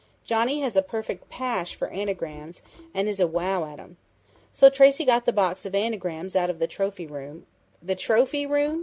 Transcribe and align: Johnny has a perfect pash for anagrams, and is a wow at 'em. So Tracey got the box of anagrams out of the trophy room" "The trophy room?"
Johnny 0.25 0.61
has 0.61 0.75
a 0.75 0.81
perfect 0.81 1.29
pash 1.29 1.75
for 1.75 1.87
anagrams, 1.91 2.63
and 2.91 3.07
is 3.07 3.19
a 3.19 3.27
wow 3.27 3.65
at 3.71 3.79
'em. 3.79 3.97
So 4.51 4.67
Tracey 4.67 5.05
got 5.05 5.27
the 5.27 5.31
box 5.31 5.63
of 5.63 5.75
anagrams 5.75 6.35
out 6.35 6.49
of 6.49 6.57
the 6.57 6.65
trophy 6.65 7.05
room" 7.05 7.45
"The 7.83 7.93
trophy 7.93 8.47
room?" 8.47 8.79